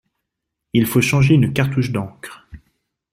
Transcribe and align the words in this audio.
Il 0.73 0.87
faut 0.87 0.99
changer 1.03 1.35
une 1.35 1.53
cartouche 1.53 1.91
d'encre. 1.91 2.47